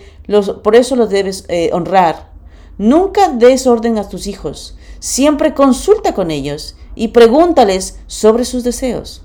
[0.62, 2.30] por eso los debes eh, honrar.
[2.78, 4.76] Nunca des orden a tus hijos.
[5.00, 9.22] Siempre consulta con ellos y pregúntales sobre sus deseos.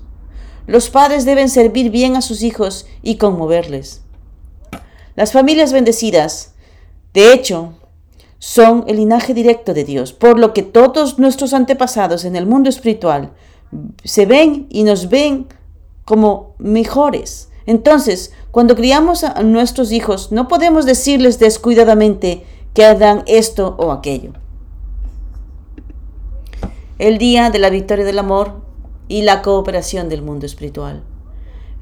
[0.66, 4.02] Los padres deben servir bien a sus hijos y conmoverles.
[5.14, 6.52] Las familias bendecidas,
[7.14, 7.72] de hecho,
[8.38, 12.68] son el linaje directo de Dios, por lo que todos nuestros antepasados en el mundo
[12.68, 13.32] espiritual
[14.04, 15.46] se ven y nos ven
[16.04, 17.50] como mejores.
[17.66, 24.32] Entonces, cuando criamos a nuestros hijos, no podemos decirles descuidadamente que hagan esto o aquello.
[26.98, 28.62] El día de la victoria del amor
[29.08, 31.02] y la cooperación del mundo espiritual.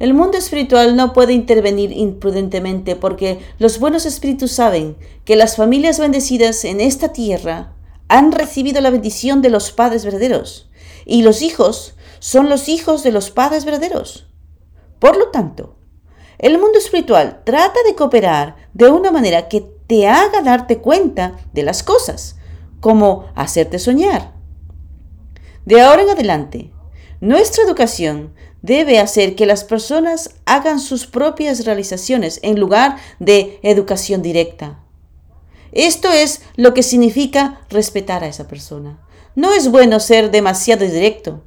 [0.01, 6.01] El mundo espiritual no puede intervenir imprudentemente porque los buenos espíritus saben que las familias
[6.01, 7.73] bendecidas en esta tierra
[8.09, 10.69] han recibido la bendición de los padres verdaderos
[11.05, 14.27] y los hijos son los hijos de los padres verdaderos.
[14.99, 15.77] Por lo tanto,
[16.39, 21.63] el mundo espiritual trata de cooperar de una manera que te haga darte cuenta de
[21.63, 22.37] las cosas,
[22.81, 24.33] como hacerte soñar.
[25.65, 26.73] De ahora en adelante,
[27.21, 34.23] nuestra educación debe hacer que las personas hagan sus propias realizaciones en lugar de educación
[34.23, 34.81] directa.
[35.73, 39.04] Esto es lo que significa respetar a esa persona.
[39.35, 41.43] No es bueno ser demasiado directo.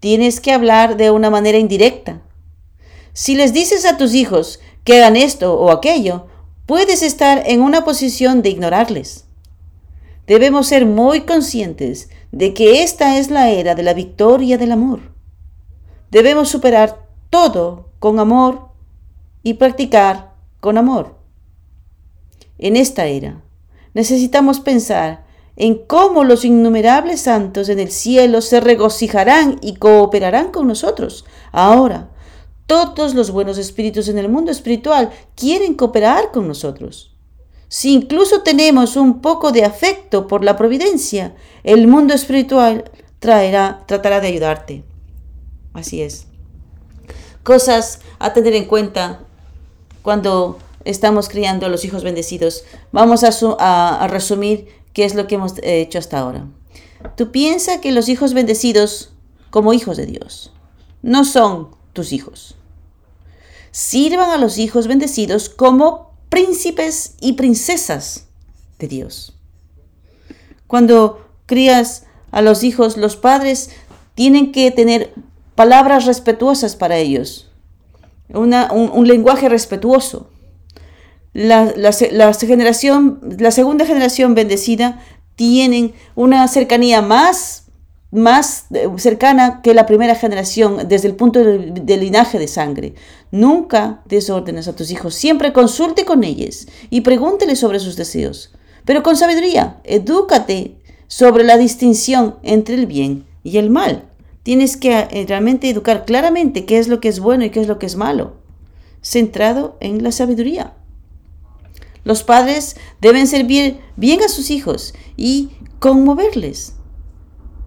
[0.00, 2.22] Tienes que hablar de una manera indirecta.
[3.12, 6.26] Si les dices a tus hijos que hagan esto o aquello,
[6.66, 9.24] puedes estar en una posición de ignorarles.
[10.26, 15.00] Debemos ser muy conscientes de que esta es la era de la victoria del amor.
[16.10, 18.70] Debemos superar todo con amor
[19.42, 21.18] y practicar con amor.
[22.58, 23.42] En esta era,
[23.92, 25.23] necesitamos pensar
[25.56, 31.24] en cómo los innumerables santos en el cielo se regocijarán y cooperarán con nosotros.
[31.52, 32.10] Ahora,
[32.66, 37.14] todos los buenos espíritus en el mundo espiritual quieren cooperar con nosotros.
[37.68, 44.20] Si incluso tenemos un poco de afecto por la providencia, el mundo espiritual traerá, tratará
[44.20, 44.84] de ayudarte.
[45.72, 46.26] Así es.
[47.42, 49.20] Cosas a tener en cuenta
[50.02, 52.64] cuando estamos criando a los hijos bendecidos.
[52.92, 56.46] Vamos a, resumir qué es lo que hemos hecho hasta ahora.
[57.16, 59.12] Tú piensas que los hijos bendecidos,
[59.50, 60.52] como hijos de Dios,
[61.02, 62.56] no son tus hijos.
[63.72, 68.26] Sirvan a los hijos bendecidos como príncipes y princesas
[68.78, 69.34] de Dios.
[70.66, 73.70] Cuando crías a los hijos, los padres
[74.14, 75.12] tienen que tener
[75.54, 77.50] palabras respetuosas para ellos,
[78.28, 80.30] un, lenguaje respetuoso.
[81.34, 82.64] La, la segunda
[83.84, 85.00] generación bendecida
[85.36, 87.64] tienen una cercanía más,
[88.10, 92.94] más eh, cercana que la primera generación desde el punto de, linaje de sangre.
[93.30, 98.52] Nunca desórdenes a tus hijos, siempre consulte con ellos y pregúntele sobre sus deseos.
[98.84, 100.76] Pero con sabiduría, edúcate
[101.08, 104.04] sobre la distinción entre el bien y el mal.
[104.42, 107.66] Tienes que eh, realmente educar claramente qué es lo que es bueno y qué es
[107.66, 108.34] lo que es malo,
[109.00, 110.74] centrado en la sabiduría.
[112.04, 116.74] Los padres deben servir bien a sus hijos y conmoverles,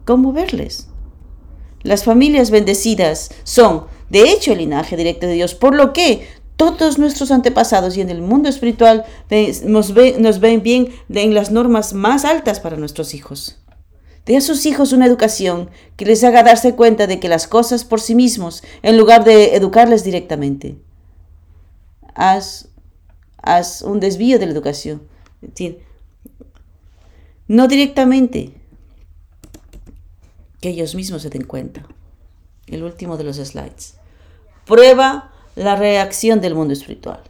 [0.06, 0.88] conmoverles.
[1.84, 6.98] Las familias bendecidas son, de hecho, el linaje directo de Dios, por lo que todos
[6.98, 9.06] nuestros antepasados y en el mundo espiritual
[9.64, 13.60] nos, nos ven bien en las normas más altas para nuestros hijos.
[14.26, 17.86] Dé a sus hijos una educación que les haga darse cuenta de que las cosas
[17.86, 20.78] por sí mismos, en lugar de educarles directamente.
[22.14, 22.68] Haz,
[23.42, 25.02] haz un desvío de la educación.
[27.48, 28.54] No directamente,
[30.62, 31.86] que ellos mismos se den cuenta.
[32.68, 33.96] El último de los slides.
[34.66, 37.22] Prueba la reacción del mundo espiritual.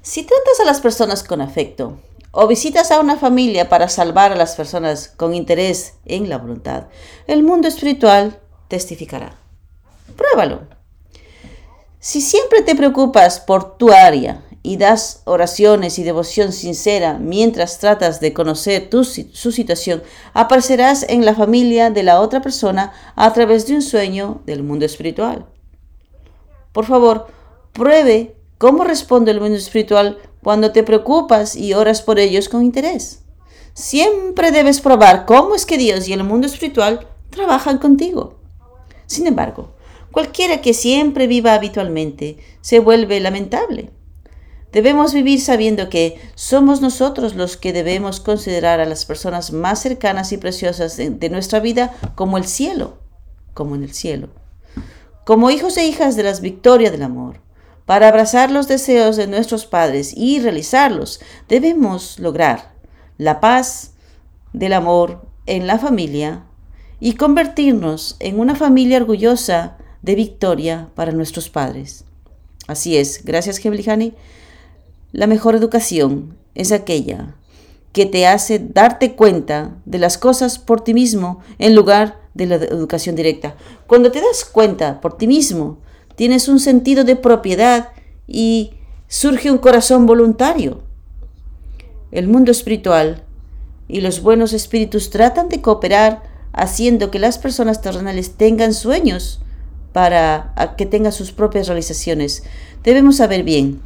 [0.00, 2.00] Si tratas a las personas con afecto,
[2.32, 6.84] o visitas a una familia para salvar a las personas con interés en la voluntad,
[7.26, 9.36] el mundo espiritual testificará.
[10.16, 10.62] Pruébalo.
[12.00, 18.20] Si siempre te preocupas por tu área y das oraciones y devoción sincera mientras tratas
[18.20, 20.02] de conocer tu, su situación,
[20.34, 24.84] aparecerás en la familia de la otra persona a través de un sueño del mundo
[24.84, 25.46] espiritual.
[26.72, 27.26] Por favor,
[27.72, 33.20] pruebe cómo responde el mundo espiritual cuando te preocupas y oras por ellos con interés.
[33.74, 38.38] Siempre debes probar cómo es que Dios y el mundo espiritual trabajan contigo.
[39.06, 39.74] Sin embargo,
[40.10, 43.90] cualquiera que siempre viva habitualmente se vuelve lamentable.
[44.72, 50.32] Debemos vivir sabiendo que somos nosotros los que debemos considerar a las personas más cercanas
[50.32, 52.98] y preciosas de, nuestra vida como el cielo,
[53.52, 54.30] como en el cielo,
[55.26, 57.40] como hijos e hijas de las victorias del amor.
[57.84, 62.72] Para abrazar los deseos de nuestros padres y realizarlos, debemos lograr
[63.18, 63.92] la paz
[64.54, 66.44] del amor en la familia
[66.98, 72.04] y convertirnos en una familia orgullosa de victoria para nuestros padres.
[72.68, 73.60] Así es, gracias.
[75.12, 77.36] La mejor educación es aquella
[77.92, 82.54] que te hace darte cuenta de las cosas por ti mismo en lugar de la
[82.54, 83.54] educación directa.
[83.86, 85.78] Cuando te das cuenta por ti mismo
[86.16, 87.90] tienes un sentido de propiedad
[88.26, 88.72] y
[89.06, 90.80] surge un corazón voluntario.
[92.10, 93.22] El mundo espiritual
[93.88, 96.22] y los buenos espíritus tratan de cooperar
[96.54, 99.42] haciendo que las personas terrenales tengan sueños
[99.92, 102.44] para que tengan sus propias realizaciones.
[102.82, 103.82] Debemos saber bien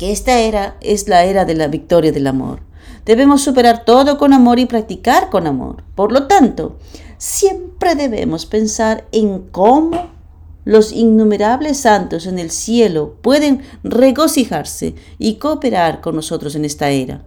[0.00, 2.60] esta era es la era de la victoria del amor.
[3.04, 5.84] Debemos superar todo con amor y practicar con amor.
[5.94, 6.78] Por lo tanto,
[7.18, 10.10] siempre debemos pensar en cómo
[10.64, 17.24] los innumerables santos en el cielo pueden regocijarse y cooperar con nosotros en esta era.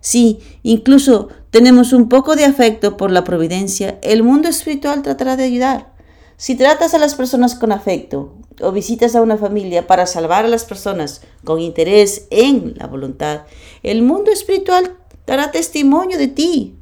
[0.00, 5.44] Si incluso tenemos un poco de afecto por la providencia, el mundo espiritual tratará de
[5.44, 5.92] ayudar.
[6.38, 10.48] Si tratas a las personas con afecto o visitas a una familia para salvar a
[10.48, 13.42] las personas con interés en la voluntad,
[13.82, 16.78] el mundo espiritual dará testimonio de ti.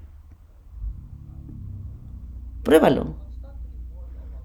[2.65, 3.15] Pruébalo.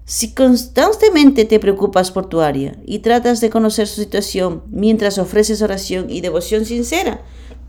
[0.06, 5.60] Si constantemente te preocupas por tu área y tratas de conocer su situación mientras ofreces
[5.60, 7.20] oración y devoción sincera,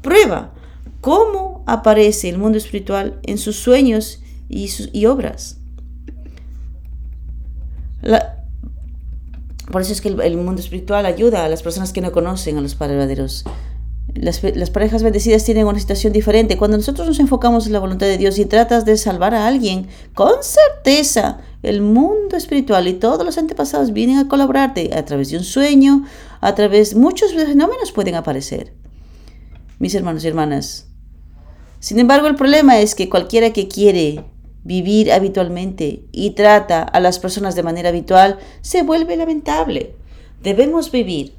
[0.01, 0.53] prueba
[1.01, 5.57] cómo aparece el mundo espiritual en sus sueños y, obras.
[9.71, 12.61] Por eso es que el, mundo espiritual ayuda a las personas que no conocen a
[12.61, 13.45] los verdaderos.
[14.13, 16.57] Las, las, parejas bendecidas tienen una situación diferente.
[16.57, 19.87] Cuando nosotros nos enfocamos en la voluntad de Dios y tratas de salvar a alguien,
[20.13, 25.37] con certeza el mundo espiritual y todos los antepasados vienen a colaborarte a través de
[25.37, 26.05] un sueño,
[26.41, 28.73] a través muchos fenómenos pueden aparecer.
[29.79, 30.87] Mis hermanos y hermanas.
[31.79, 34.23] Sin embargo, el problema es que cualquiera que quiere
[34.63, 39.95] vivir habitualmente y trata a las personas de manera habitual se vuelve lamentable.
[40.41, 41.33] Debemos vivir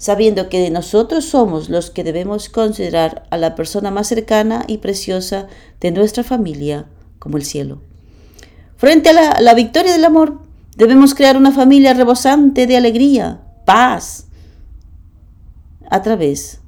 [0.00, 5.46] sabiendo que nosotros somos los que debemos considerar a la persona más cercana y preciosa
[5.78, 6.86] de nuestra familia
[7.18, 7.82] como el cielo.
[8.78, 10.40] Frente a la, victoria del amor,
[10.74, 14.28] debemos crear una familia rebosante de alegría, paz,
[15.90, 16.62] a través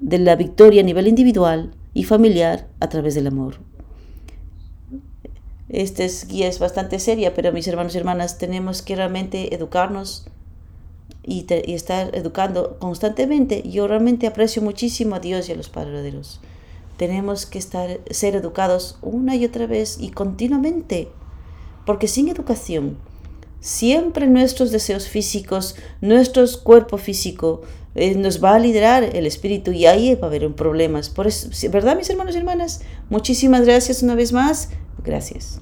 [0.00, 3.67] de la victoria a nivel individual y familiar a través del amor.
[5.68, 10.26] Esta guía es bastante seria, pero mis hermanos y hermanas tenemos que realmente educarnos
[11.28, 13.62] y, estar educando constantemente.
[13.68, 16.40] Yo realmente aprecio muchísimo a Dios y a los padres
[16.96, 21.08] Tenemos que estar, ser educados una y otra vez y continuamente,
[21.84, 22.96] porque sin educación,
[23.60, 27.60] siempre nuestros deseos físicos, nuestro cuerpo físico,
[27.94, 31.10] eh, nos va a liderar el espíritu y ahí va a haber problemas.
[31.10, 32.80] Por eso, ¿verdad, mis hermanos y hermanas?
[33.10, 34.70] Muchísimas gracias una vez más.
[35.04, 35.60] Gracias.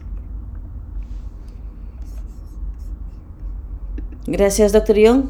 [4.26, 5.26] Gracias, doctor Young.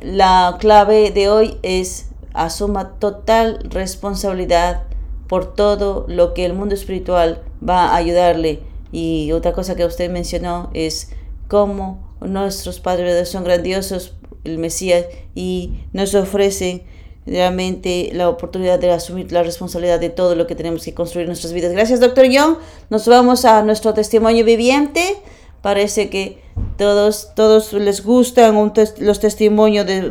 [0.00, 4.84] La clave de hoy es asuma total responsabilidad
[5.26, 8.60] por todo lo que el mundo espiritual va a ayudarle.
[8.92, 11.10] Y otra cosa que usted mencionó es
[11.48, 14.14] cómo nuestros padres son grandiosos,
[14.44, 16.84] el Mesías, y nos ofrecen
[17.26, 21.30] realmente la oportunidad de asumir la responsabilidad de todo lo que tenemos que construir en
[21.30, 21.72] nuestras vidas.
[21.72, 22.56] Gracias, doctor Young.
[22.88, 25.16] Nos vamos a nuestro testimonio viviente.
[25.60, 26.38] Parece que
[26.76, 30.02] todos, todos les gustan los testimonios de,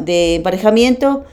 [0.00, 1.24] de, emparejamiento.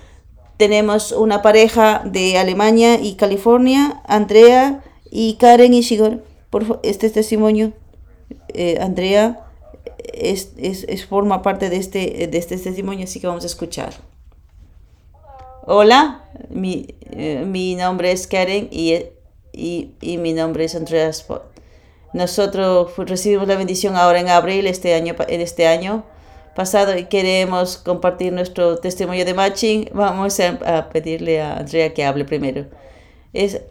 [0.57, 6.23] Tenemos una pareja de Alemania y California, Andrea y Karen Ishigor.
[6.49, 7.73] Por este testimonio,
[8.49, 9.45] eh, Andrea
[10.13, 13.93] es, es, forma parte de este, de este testimonio, así que vamos a escuchar.
[15.65, 18.95] Hola, mi, eh, mi nombre es Karen y,
[19.53, 21.41] y, y mi nombre es Andrea Spot.
[22.11, 26.03] Nosotros recibimos la bendición ahora en abril este año, en este año
[26.53, 29.89] pasado y queremos compartir nuestro testimonio de matching.
[29.93, 32.65] Vamos a, pedirle a Andrea que hable primero.
[33.31, 33.61] Es,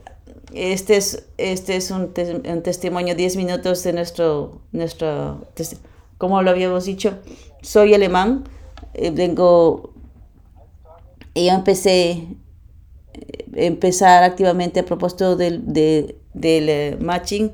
[0.54, 2.14] este es, este es un,
[2.48, 5.46] un testimonio, 10 minutos de nuestro, nuestro,
[6.16, 7.18] como lo habíamos dicho,
[7.60, 8.44] soy alemán,
[8.94, 9.91] eh, vengo,
[11.34, 17.52] y yo empecé, eh, empezar activamente a propósito del, de, del eh, matching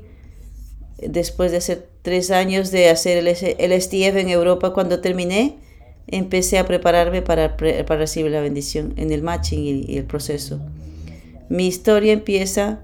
[1.01, 5.57] después de hacer tres años de hacer el, el STF en Europa, cuando terminé,
[6.07, 10.59] empecé a prepararme para, para recibir la bendición en el matching y, el proceso.
[11.49, 12.79] Mi historia empieza,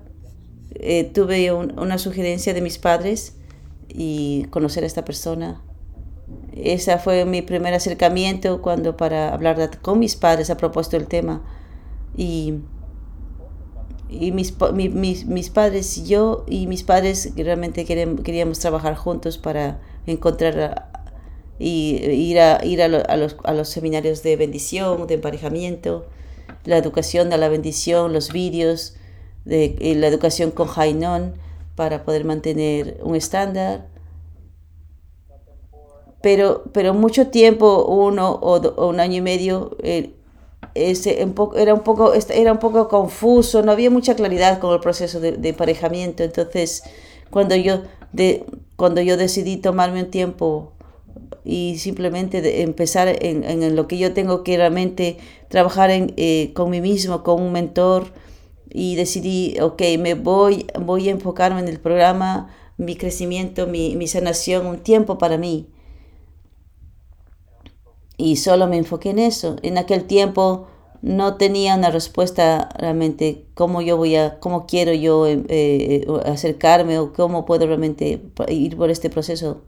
[0.75, 3.33] eh, tuve una sugerencia de mis padres
[3.89, 5.61] y conocer a esta persona.
[6.55, 11.43] Ese fue mi primer acercamiento cuando para hablar con mis padres a propósito del tema.
[12.15, 12.55] Y
[14.07, 20.89] y mis, mis, mis, padres yo y mis padres realmente queríamos trabajar juntos para encontrar
[21.57, 23.03] y ir a, ir a, los,
[23.43, 26.05] a los seminarios de bendición, de emparejamiento,
[26.65, 28.95] la educación de la bendición, los vídeos,
[29.45, 31.33] de, la educación con Hainon
[31.75, 33.87] para poder mantener un estándar.
[36.25, 40.15] Pero, pero mucho tiempo, uno o, un año y medio, eh,
[40.73, 41.55] ese, era, un poco,
[42.15, 46.23] era un poco confuso, no había mucha claridad con el proceso de, de emparejamiento.
[46.23, 46.81] Entonces,
[47.29, 47.83] cuando yo,
[48.75, 50.73] cuando yo decidí tomarme un tiempo
[51.43, 55.17] y simplemente empezar en, en, lo que yo tengo que realmente
[55.47, 58.07] trabajar en, eh, con mí mismo, con un mentor,
[58.71, 64.07] y decidí, ok, me voy, voy a enfocarme en el programa, mi crecimiento, mi, mi
[64.07, 65.69] sanación, un tiempo para mí.
[68.17, 69.57] Y solo me enfoqué en eso.
[69.61, 70.67] En aquel tiempo
[71.05, 76.97] no tenía una respuesta realmente cómo yo voy a, cómo quiero yo eh, eh, acercarme
[76.97, 79.61] o cómo puedo realmente ir por este proceso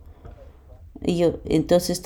[1.05, 2.01] Y yo, entonces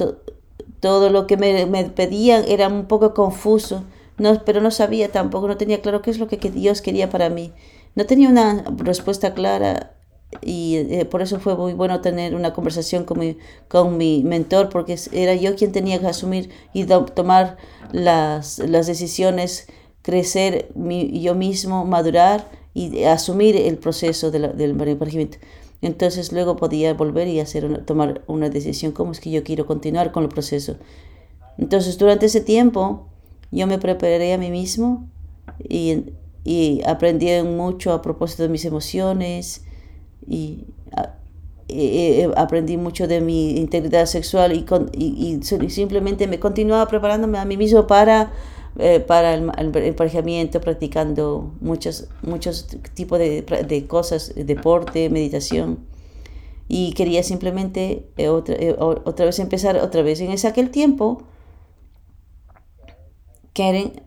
[0.82, 3.84] todo lo que me, me, pedían era un poco confuso,
[4.18, 7.30] no, pero no sabía tampoco, no tenía claro qué es lo que, Dios quería para
[7.30, 7.54] mí.
[7.96, 9.94] No tenía una respuesta clara
[10.42, 14.70] y eh, por eso fue muy bueno tener una conversación con mi, con mi mentor,
[14.70, 17.58] porque era yo quien tenía que asumir y tomar
[17.92, 19.68] las, las decisiones,
[20.02, 25.38] crecer mi, yo mismo, madurar y asumir el proceso de la, del emparejamiento.
[25.82, 30.12] Entonces luego podía volver y hacer tomar una decisión, cómo es que yo quiero continuar
[30.12, 30.78] con el proceso.
[31.58, 33.08] Entonces durante ese tiempo
[33.52, 35.10] yo me preparé a mí mismo
[35.68, 36.06] y,
[36.46, 39.66] y aprendí mucho a propósito de mis emociones
[40.28, 40.66] y,
[42.36, 47.56] aprendí mucho de mi integridad sexual y, y, y simplemente me continuaba preparándome a mí
[47.56, 48.34] mismo para
[48.80, 55.80] eh, para el, emparejamiento, practicando muchos, muchos tipos de, de, cosas, deporte, meditación.
[56.70, 60.22] Y quería simplemente eh, otra, eh, otra, vez empezar otra vez.
[60.22, 61.24] En ese aquel tiempo,
[63.54, 64.04] Karen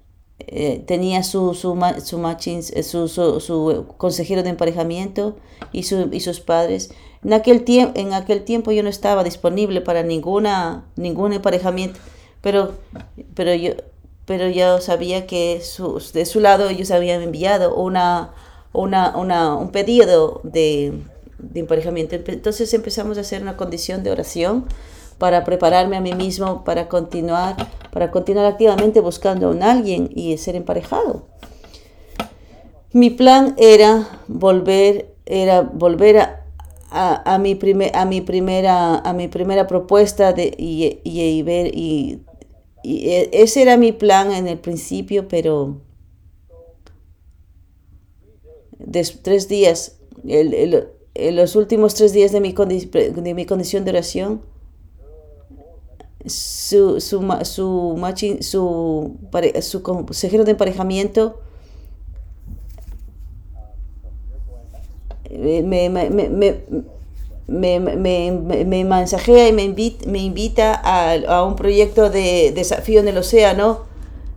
[0.86, 5.36] tenía su, su, su, su, su, consejero de emparejamiento
[5.72, 6.90] y, su, y sus padres.
[7.24, 11.98] En aquel, en aquel tiempo yo no estaba disponible para ninguna, ningún emparejamiento,
[12.40, 12.72] pero,
[13.34, 13.72] pero yo,
[14.26, 15.62] pero yo sabía que
[16.14, 18.32] de su lado ellos habían enviado una,
[18.72, 20.92] una, una, un pedido de,
[21.38, 22.16] de emparejamiento.
[22.16, 24.66] Entonces empezamos a hacer una condición de oración
[25.18, 27.56] para prepararme a mí mismo para continuar,
[27.90, 31.26] para continuar activamente buscando a un alguien y ser emparejado.
[32.92, 36.44] Mi plan era volver, era volver a,
[36.90, 42.20] a, mi, primer, a, mi, primera, a mi primera propuesta de, y, y, ver y
[42.84, 45.80] e, ese era mi plan en el principio, pero
[48.78, 52.54] de tres días, el, los últimos tres días de mi
[53.46, 54.42] condición de oración,
[56.26, 57.98] su, su, su,
[58.40, 59.16] su,
[59.60, 61.40] su consejero de emparejamiento
[65.30, 66.10] me, me, me,
[67.46, 67.80] me,
[68.64, 73.18] me, mensajea y me, invita, me invita a, a, un proyecto de desafío en el
[73.18, 73.80] océano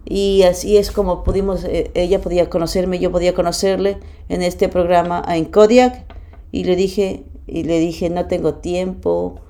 [0.05, 3.97] y así es como pudimos, eh, ella podía conocerme, yo podía conocerle
[4.29, 6.05] en este programa en Kodiak
[6.51, 9.41] y le dije, y le dije, no tengo tiempo,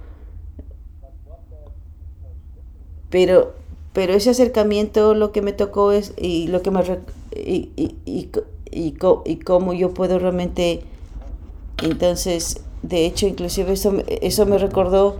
[3.10, 3.54] pero,
[3.94, 6.82] pero ese acercamiento lo que me tocó es, y lo que me,
[7.36, 8.30] y, y, y,
[8.72, 10.82] y, cómo yo puedo realmente,
[11.84, 15.18] entonces, de hecho, inclusive eso, eso me recordó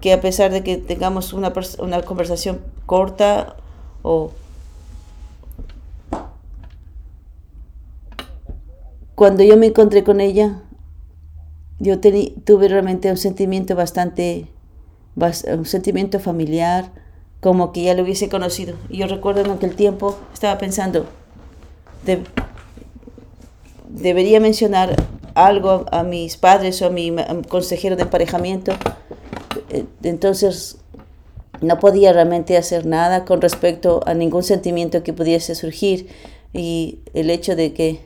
[0.00, 3.56] que a pesar de que tengamos una, una conversación corta
[4.02, 4.32] o
[9.14, 10.62] cuando yo me encontré con ella,
[11.78, 14.46] yo tuve realmente un sentimiento bastante,
[15.16, 16.90] un sentimiento familiar,
[17.42, 18.76] como que ya lo hubiese conocido.
[18.88, 21.06] Yo recuerdo en aquel tiempo, estaba pensando,
[23.88, 24.94] debería mencionar
[25.34, 27.12] algo a mis padres o a mi
[27.48, 28.72] consejero de emparejamiento.
[29.70, 30.78] Eh, entonces
[31.60, 36.06] no podía realmente hacer nada con respecto a ningún sentimiento que pudiese surgir
[36.52, 38.00] y el hecho de que,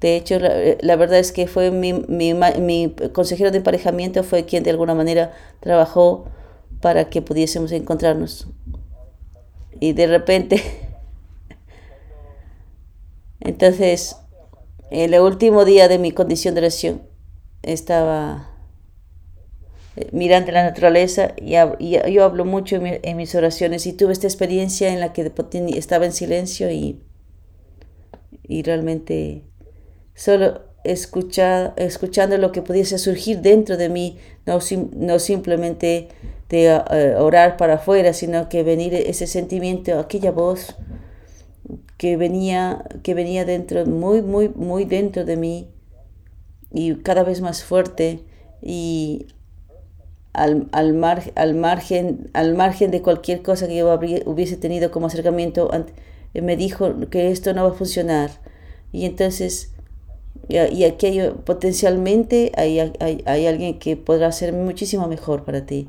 [0.00, 4.62] de hecho, la, verdad es que fue mi, mi, mi, consejero de emparejamiento fue quien
[4.62, 6.24] de alguna manera trabajó
[6.84, 8.46] para que pudiésemos encontrarnos.
[9.80, 10.62] Y de repente,
[13.40, 14.16] entonces,
[14.90, 17.00] el último día de mi condición de oración
[17.62, 18.50] estaba
[19.96, 21.52] eh, mirando la naturaleza y,
[22.12, 25.32] yo hablo mucho en, mis oraciones y tuve esta experiencia en la que
[25.74, 27.00] estaba en silencio y,
[28.46, 29.42] y realmente
[30.14, 34.58] solo escuchando lo que pudiese surgir dentro de mí, no,
[34.96, 36.08] no simplemente
[36.48, 40.76] de eh, orar para afuera, sino que venir ese sentimiento, aquella voz
[41.96, 45.68] que venía, que venía dentro, muy, muy, muy dentro de mí
[46.72, 48.20] y cada vez más fuerte
[48.60, 49.26] y
[50.32, 53.94] al, al, al, margen, al margen de cualquier cosa que yo
[54.26, 55.70] hubiese tenido como acercamiento,
[56.34, 58.30] me dijo que esto no va a funcionar.
[58.92, 59.72] Y entonces,
[60.48, 65.88] y, y aquello potencialmente hay, hay, hay, alguien que podrá ser muchísimo mejor para ti.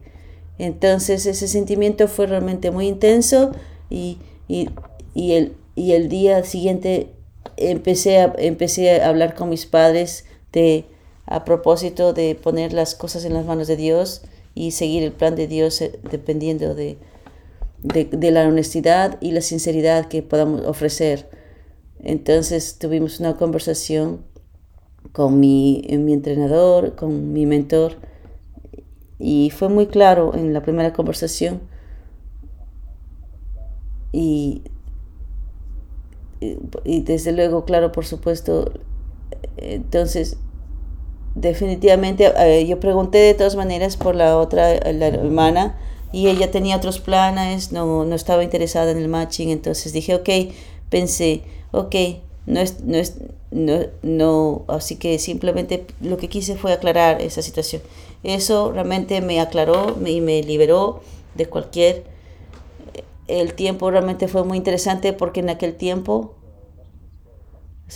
[0.58, 3.52] Entonces ese sentimiento fue realmente muy intenso
[3.90, 4.70] y, y,
[5.14, 7.10] y el, y el día siguiente
[7.58, 10.86] empecé a, empecé a hablar con mis padres de
[11.26, 14.22] a propósito de poner las cosas en las manos de Dios
[14.54, 16.98] y seguir el plan de Dios eh, dependiendo de,
[17.82, 21.30] de, la honestidad y la sinceridad que podamos ofrecer.
[22.04, 24.22] Entonces tuvimos una conversación
[25.12, 27.98] con mi, mi entrenador, con mi mentor,
[29.20, 31.62] y fue muy claro en la primera conversación
[34.12, 34.62] y,
[36.84, 38.72] y desde luego, claro, por supuesto,
[39.58, 40.38] entonces
[41.36, 45.78] definitivamente eh, yo pregunté de todas maneras por la otra, la hermana,
[46.12, 50.30] y ella tenía otros planes, no, no estaba interesada en el matching, entonces dije, ok,
[50.90, 51.42] pensé,
[51.72, 51.96] ok,
[52.46, 53.18] no es, no es,
[53.52, 57.82] no, no, así que simplemente lo que quise fue aclarar esa situación.
[58.26, 61.02] Eso realmente me aclaró y me liberó
[61.36, 62.04] de cualquier...
[63.28, 66.36] El tiempo realmente fue muy interesante porque en aquel tiempo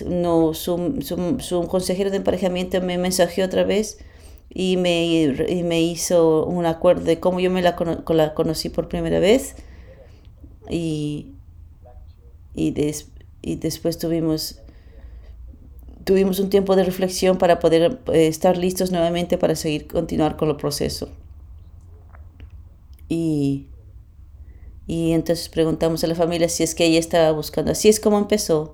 [0.06, 4.00] no, su, su, su consejero de emparejamiento me mensajeó otra vez
[4.50, 7.76] y me, y me hizo un acuerdo de cómo yo me la,
[8.08, 9.56] la conocí por primera vez
[10.70, 11.34] y,
[12.56, 13.10] y, des,
[13.42, 14.60] y después tuvimos
[16.10, 20.50] tuvimos un tiempo de reflexión para poder eh, estar listos nuevamente para seguir continuar con
[20.50, 21.08] el proceso.
[23.08, 23.68] Y
[24.88, 27.74] y entonces preguntamos a la familia si es que ella estaba buscando.
[27.74, 28.68] Así es como empezó